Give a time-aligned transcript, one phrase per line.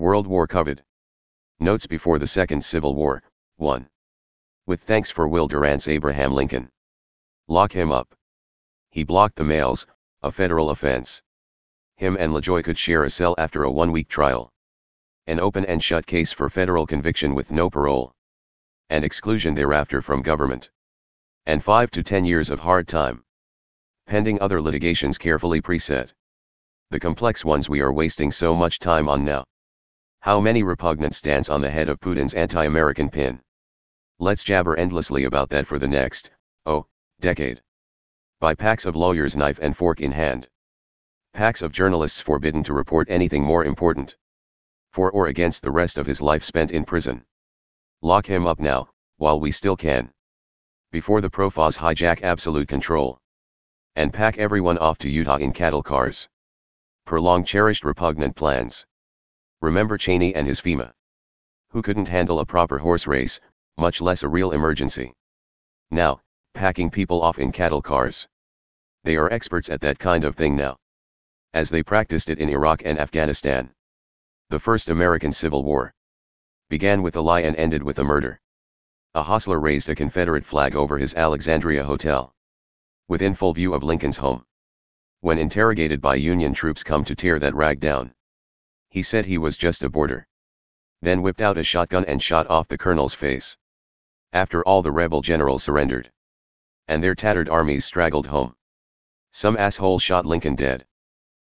[0.00, 0.82] World War Covered.
[1.58, 3.22] Notes before the Second Civil War,
[3.58, 3.86] 1.
[4.64, 6.70] With thanks for Will Durant's Abraham Lincoln.
[7.48, 8.14] Lock him up.
[8.88, 9.86] He blocked the mails,
[10.22, 11.20] a federal offense.
[11.96, 14.50] Him and DeJoy could share a cell after a one-week trial.
[15.26, 18.14] An open and shut case for federal conviction with no parole.
[18.88, 20.70] And exclusion thereafter from government.
[21.44, 23.22] And 5 to 10 years of hard time.
[24.06, 26.08] Pending other litigations carefully preset.
[26.88, 29.44] The complex ones we are wasting so much time on now.
[30.22, 33.40] How many repugnant stands on the head of Putin's anti-American pin?
[34.18, 36.30] Let's jabber endlessly about that for the next,
[36.66, 36.86] oh,
[37.20, 37.62] decade.
[38.38, 40.46] By packs of lawyers knife and fork in hand.
[41.32, 44.14] Packs of journalists forbidden to report anything more important.
[44.92, 47.24] For or against the rest of his life spent in prison.
[48.02, 50.12] Lock him up now, while we still can.
[50.90, 53.18] Before the profas hijack absolute control.
[53.96, 56.28] And pack everyone off to Utah in cattle cars.
[57.06, 58.84] Prolong cherished repugnant plans.
[59.62, 60.92] Remember Cheney and his FEMA.
[61.70, 63.40] Who couldn't handle a proper horse race,
[63.76, 65.14] much less a real emergency.
[65.90, 66.20] Now,
[66.54, 68.28] packing people off in cattle cars.
[69.04, 70.76] They are experts at that kind of thing now
[71.52, 73.72] as they practiced it in Iraq and Afghanistan.
[74.50, 75.92] The First American Civil War
[76.68, 78.40] began with a lie and ended with a murder.
[79.14, 82.32] A hostler raised a Confederate flag over his Alexandria hotel.
[83.08, 84.44] Within full view of Lincoln's home.
[85.20, 88.14] When interrogated by Union troops come to tear that rag down.
[88.90, 90.26] He said he was just a boarder.
[91.00, 93.56] Then whipped out a shotgun and shot off the colonel's face.
[94.32, 96.12] After all the rebel generals surrendered.
[96.88, 98.56] And their tattered armies straggled home.
[99.30, 100.86] Some asshole shot Lincoln dead.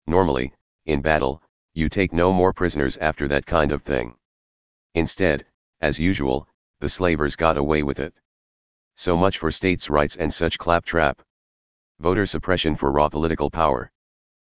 [0.08, 0.54] Normally,
[0.86, 4.16] in battle, you take no more prisoners after that kind of thing.
[4.94, 5.46] Instead,
[5.82, 6.48] as usual,
[6.80, 8.14] the slavers got away with it.
[8.96, 11.22] So much for states' rights and such claptrap.
[12.00, 13.92] Voter suppression for raw political power.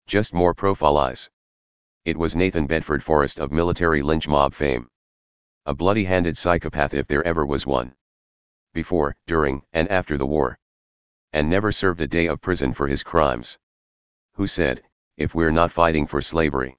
[0.05, 1.31] Just more profiles.
[2.07, 4.89] It was Nathan Bedford Forrest of military lynch mob fame.
[5.65, 7.95] A bloody-handed psychopath if there ever was one.
[8.73, 10.57] Before, during, and after the war.
[11.33, 13.59] And never served a day of prison for his crimes.
[14.35, 14.85] Who said,
[15.17, 16.77] if we're not fighting for slavery.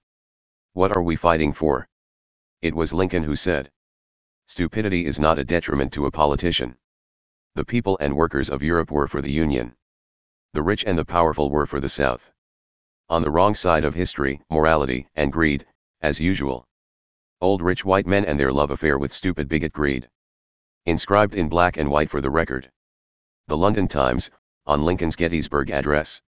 [0.72, 1.90] What are we fighting for?
[2.62, 3.70] It was Lincoln who said.
[4.46, 6.78] Stupidity is not a detriment to a politician.
[7.54, 9.76] The people and workers of Europe were for the Union.
[10.54, 12.32] The rich and the powerful were for the South.
[13.10, 15.64] On the wrong side of history, morality, and greed,
[16.02, 16.68] as usual.
[17.40, 20.10] Old rich white men and their love affair with stupid bigot greed.
[20.84, 22.70] Inscribed in black and white for the record.
[23.46, 24.30] The London Times,
[24.66, 26.20] on Lincoln's Gettysburg Address.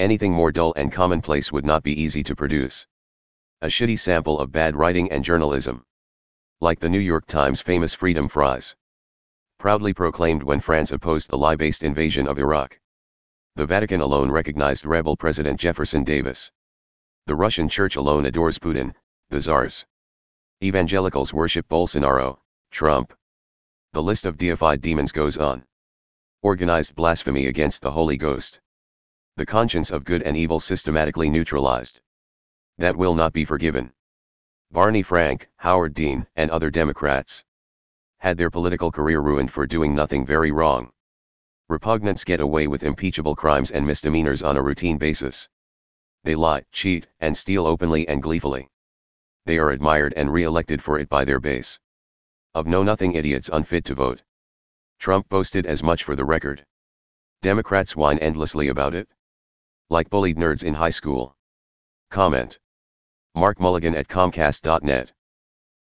[0.00, 2.88] Anything more dull and commonplace would not be easy to produce.
[3.62, 5.84] A shitty sample of bad writing and journalism.
[6.60, 8.74] Like the New York Times' famous freedom fries.
[9.58, 12.80] Proudly proclaimed when France opposed the lie-based invasion of Iraq.
[13.56, 16.50] The Vatican alone recognized rebel President Jefferson Davis.
[17.26, 18.94] The Russian Church alone adores Putin,
[19.28, 19.86] the czars.
[20.62, 22.38] Evangelicals worship Bolsonaro,
[22.70, 23.12] Trump.
[23.92, 25.64] The list of deified demons goes on.
[26.42, 28.60] Organized blasphemy against the Holy Ghost
[29.40, 32.02] the conscience of good and evil systematically neutralized.
[32.76, 33.90] That will not be forgiven.
[34.70, 37.42] Barney Frank, Howard Dean, and other Democrats
[38.18, 40.92] had their political career ruined for doing nothing very wrong.
[41.70, 45.48] Repugnants get away with impeachable crimes and misdemeanors on a routine basis.
[46.24, 48.68] They lie, cheat, and steal openly and gleefully.
[49.46, 51.78] They are admired and re-elected for it by their base.
[52.54, 54.22] Of know-nothing idiots unfit to vote.
[54.98, 56.66] Trump boasted as much for the record.
[57.40, 59.08] Democrats whine endlessly about it
[59.90, 61.36] like bullied nerds in high school.
[62.10, 62.56] Comment.
[63.34, 65.12] Mark Mulligan at Comcast.net.